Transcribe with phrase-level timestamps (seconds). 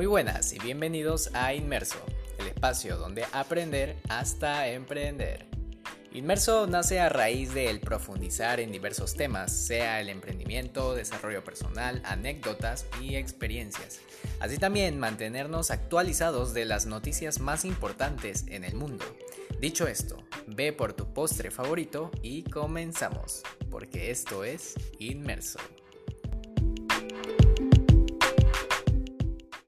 [0.00, 1.98] Muy buenas y bienvenidos a Inmerso,
[2.38, 5.44] el espacio donde aprender hasta emprender.
[6.14, 12.86] Inmerso nace a raíz del profundizar en diversos temas, sea el emprendimiento, desarrollo personal, anécdotas
[13.02, 14.00] y experiencias.
[14.40, 19.04] Así también mantenernos actualizados de las noticias más importantes en el mundo.
[19.60, 25.60] Dicho esto, ve por tu postre favorito y comenzamos, porque esto es Inmerso.